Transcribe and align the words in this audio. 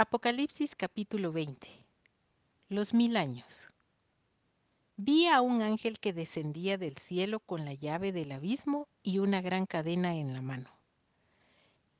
Apocalipsis 0.00 0.76
capítulo 0.76 1.32
20 1.32 1.66
Los 2.68 2.94
mil 2.94 3.16
años 3.16 3.66
Vi 4.96 5.26
a 5.26 5.40
un 5.40 5.60
ángel 5.60 5.98
que 5.98 6.12
descendía 6.12 6.78
del 6.78 6.98
cielo 6.98 7.40
con 7.40 7.64
la 7.64 7.74
llave 7.74 8.12
del 8.12 8.30
abismo 8.30 8.86
y 9.02 9.18
una 9.18 9.40
gran 9.40 9.66
cadena 9.66 10.14
en 10.14 10.34
la 10.34 10.40
mano. 10.40 10.70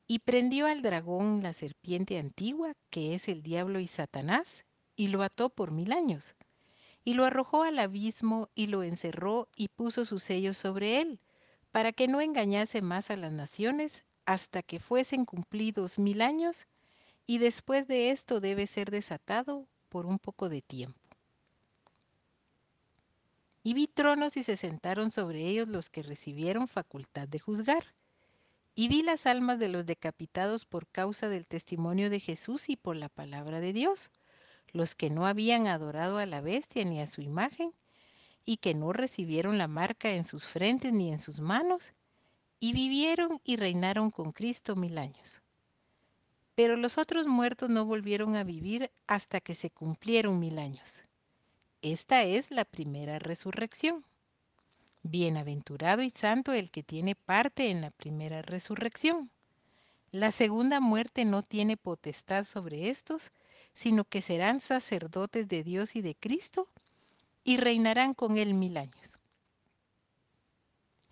Y 0.07 0.21
prendió 0.21 0.67
al 0.67 0.81
dragón, 0.81 1.43
la 1.43 1.53
serpiente 1.53 2.21
antigua, 2.21 2.75
que 2.89 3.17
es 3.17 3.27
el 3.27 3.43
diablo 3.43 3.81
y 3.81 3.89
Satanás, 3.89 4.65
y 4.95 5.09
lo 5.09 5.25
ató 5.25 5.51
por 5.51 5.73
mil 5.73 5.91
años. 5.91 6.37
Y 7.03 7.15
lo 7.15 7.25
arrojó 7.25 7.65
al 7.65 7.81
abismo 7.81 8.49
y 8.55 8.69
lo 8.69 8.85
encerró 8.85 9.49
y 9.57 9.67
puso 9.67 10.05
sus 10.05 10.23
sellos 10.23 10.57
sobre 10.57 11.01
él, 11.01 11.19
para 11.73 11.91
que 11.91 12.07
no 12.07 12.21
engañase 12.21 12.81
más 12.81 13.11
a 13.11 13.17
las 13.17 13.33
naciones 13.33 14.05
hasta 14.25 14.63
que 14.63 14.79
fuesen 14.79 15.25
cumplidos 15.25 15.99
mil 15.99 16.23
años 16.23 16.69
y 17.31 17.37
después 17.37 17.87
de 17.87 18.11
esto 18.11 18.41
debe 18.41 18.67
ser 18.67 18.91
desatado 18.91 19.69
por 19.91 20.07
un 20.07 20.19
poco 20.19 20.49
de 20.49 20.63
tiempo. 20.63 20.99
Y 23.63 23.75
vi 23.75 23.87
tronos 23.87 24.39
y 24.39 24.43
se 24.43 24.57
sentaron 24.57 25.11
sobre 25.11 25.47
ellos 25.47 25.69
los 25.69 25.91
que 25.91 26.03
recibieron 26.03 26.69
facultad 26.69 27.29
de 27.29 27.39
juzgar. 27.39 27.85
Y 28.75 28.89
vi 28.89 29.03
las 29.03 29.27
almas 29.27 29.59
de 29.59 29.69
los 29.69 29.85
decapitados 29.85 30.65
por 30.65 30.87
causa 30.87 31.29
del 31.29 31.47
testimonio 31.47 32.09
de 32.09 32.19
Jesús 32.19 32.71
y 32.71 32.77
por 32.77 32.97
la 32.97 33.11
palabra 33.11 33.61
de 33.61 33.75
Dios, 33.75 34.11
los 34.73 34.95
que 34.95 35.11
no 35.11 35.27
habían 35.27 35.67
adorado 35.67 36.17
a 36.17 36.25
la 36.25 36.41
bestia 36.41 36.87
ni 36.87 36.99
a 37.03 37.07
su 37.07 37.21
imagen, 37.21 37.75
y 38.47 38.57
que 38.57 38.73
no 38.73 38.95
recibieron 38.95 39.59
la 39.59 39.69
marca 39.69 40.15
en 40.15 40.25
sus 40.25 40.47
frentes 40.47 40.95
ni 40.95 41.13
en 41.13 41.21
sus 41.21 41.41
manos, 41.41 41.93
y 42.59 42.73
vivieron 42.73 43.39
y 43.45 43.57
reinaron 43.57 44.11
con 44.11 44.33
Cristo 44.33 44.77
mil 44.77 44.97
años. 44.97 45.43
Pero 46.59 46.77
los 46.77 46.99
otros 46.99 47.29
muertos 47.29 47.71
no 47.71 47.85
volvieron 47.87 48.35
a 48.35 48.43
vivir 48.43 48.91
hasta 49.07 49.39
que 49.39 49.55
se 49.55 49.71
cumplieron 49.71 50.41
mil 50.41 50.59
años. 50.59 51.03
Esta 51.83 52.25
es 52.25 52.51
la 52.51 52.65
primera 52.65 53.21
resurrección. 53.21 54.05
Bienaventurado 55.05 56.03
y 56.03 56.11
santo 56.11 56.53
el 56.53 56.73
que 56.73 56.83
tiene 56.83 57.15
parte 57.15 57.71
en 57.71 57.81
la 57.81 57.93
primera 57.93 58.43
resurrección. 58.43 59.31
La 60.11 60.33
segunda 60.33 60.81
muerte 60.81 61.25
no 61.25 61.45
tiene 61.45 61.77
potestad 61.77 62.43
sobre 62.43 62.91
estos, 62.91 63.31
sino 63.73 64.03
que 64.03 64.21
serán 64.21 64.59
sacerdotes 64.59 65.47
de 65.47 65.63
Dios 65.63 65.95
y 65.95 66.01
de 66.01 66.17
Cristo 66.17 66.67
y 67.45 67.59
reinarán 67.59 68.15
con 68.15 68.37
él 68.37 68.55
mil 68.55 68.79
años. 68.79 69.21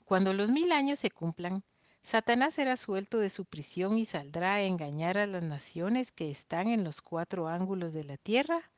Cuando 0.06 0.32
los 0.32 0.48
mil 0.48 0.72
años 0.72 0.98
se 0.98 1.12
cumplan, 1.12 1.62
Satanás 2.06 2.54
será 2.54 2.76
suelto 2.76 3.18
de 3.18 3.30
su 3.30 3.44
prisión 3.44 3.98
y 3.98 4.06
saldrá 4.06 4.54
a 4.54 4.62
engañar 4.62 5.18
a 5.18 5.26
las 5.26 5.42
naciones 5.42 6.12
que 6.12 6.30
están 6.30 6.68
en 6.68 6.84
los 6.84 7.02
cuatro 7.02 7.48
ángulos 7.48 7.92
de 7.92 8.04
la 8.04 8.16
tierra, 8.16 8.70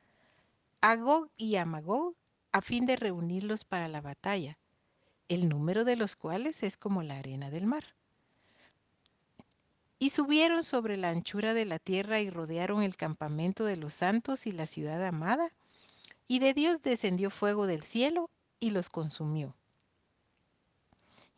a 0.81 0.95
Gog 0.95 1.29
y 1.37 1.55
a 1.57 1.63
Magog, 1.63 2.15
a 2.51 2.61
fin 2.63 2.87
de 2.87 2.95
reunirlos 2.95 3.65
para 3.65 3.87
la 3.87 4.01
batalla, 4.01 4.57
el 5.27 5.47
número 5.47 5.85
de 5.85 5.95
los 5.95 6.15
cuales 6.15 6.63
es 6.63 6.75
como 6.75 7.03
la 7.03 7.19
arena 7.19 7.51
del 7.51 7.67
mar. 7.67 7.93
Y 9.99 10.09
subieron 10.09 10.63
sobre 10.63 10.97
la 10.97 11.09
anchura 11.09 11.53
de 11.53 11.65
la 11.65 11.77
tierra 11.77 12.21
y 12.21 12.31
rodearon 12.31 12.81
el 12.81 12.97
campamento 12.97 13.63
de 13.63 13.77
los 13.77 13.93
santos 13.93 14.47
y 14.47 14.51
la 14.53 14.65
ciudad 14.65 15.05
amada, 15.05 15.53
y 16.27 16.39
de 16.39 16.55
Dios 16.55 16.81
descendió 16.81 17.29
fuego 17.29 17.67
del 17.67 17.83
cielo 17.83 18.31
y 18.59 18.71
los 18.71 18.89
consumió. 18.89 19.53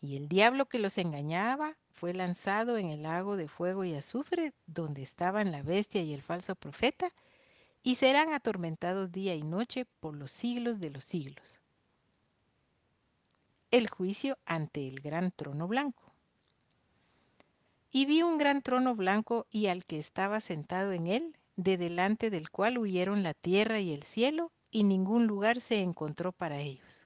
Y 0.01 0.17
el 0.17 0.27
diablo 0.27 0.65
que 0.65 0.79
los 0.79 0.97
engañaba 0.97 1.77
fue 1.91 2.13
lanzado 2.13 2.77
en 2.77 2.87
el 2.87 3.03
lago 3.03 3.37
de 3.37 3.47
fuego 3.47 3.83
y 3.83 3.93
azufre, 3.93 4.51
donde 4.65 5.03
estaban 5.03 5.51
la 5.51 5.61
bestia 5.61 6.01
y 6.01 6.13
el 6.13 6.23
falso 6.23 6.55
profeta, 6.55 7.11
y 7.83 7.95
serán 7.95 8.33
atormentados 8.33 9.11
día 9.11 9.35
y 9.35 9.43
noche 9.43 9.85
por 9.99 10.15
los 10.15 10.31
siglos 10.31 10.79
de 10.79 10.89
los 10.89 11.05
siglos. 11.05 11.61
El 13.69 13.89
juicio 13.89 14.39
ante 14.45 14.87
el 14.87 15.01
gran 15.01 15.31
trono 15.31 15.67
blanco. 15.67 16.11
Y 17.91 18.05
vi 18.05 18.23
un 18.23 18.39
gran 18.39 18.63
trono 18.63 18.95
blanco 18.95 19.45
y 19.51 19.67
al 19.67 19.85
que 19.85 19.99
estaba 19.99 20.39
sentado 20.39 20.93
en 20.93 21.05
él, 21.05 21.37
de 21.57 21.77
delante 21.77 22.31
del 22.31 22.49
cual 22.49 22.79
huyeron 22.79 23.21
la 23.21 23.35
tierra 23.35 23.79
y 23.79 23.93
el 23.93 24.01
cielo, 24.01 24.51
y 24.71 24.83
ningún 24.83 25.27
lugar 25.27 25.61
se 25.61 25.81
encontró 25.81 26.31
para 26.31 26.59
ellos 26.59 27.05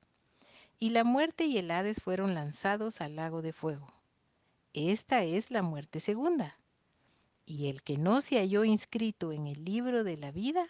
y 0.81 0.89
la 0.89 1.03
muerte 1.03 1.45
y 1.45 1.59
el 1.59 1.69
Hades 1.69 2.01
fueron 2.01 2.33
lanzados 2.33 3.01
al 3.01 3.15
lago 3.15 3.43
de 3.43 3.53
fuego. 3.53 3.87
Esta 4.73 5.23
es 5.23 5.51
la 5.51 5.61
muerte 5.61 5.99
segunda. 5.99 6.57
Y 7.45 7.69
el 7.69 7.83
que 7.83 7.99
no 7.99 8.21
se 8.21 8.39
halló 8.39 8.63
inscrito 8.63 9.31
en 9.31 9.45
el 9.45 9.63
libro 9.63 10.03
de 10.03 10.17
la 10.17 10.31
vida 10.31 10.65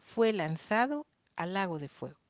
fue 0.00 0.32
lanzado 0.32 1.06
al 1.34 1.54
lago 1.54 1.80
de 1.80 1.88
fuego. 1.88 2.20